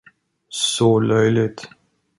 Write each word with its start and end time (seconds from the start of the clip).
Så 0.49 0.99
löjligt! 0.99 1.69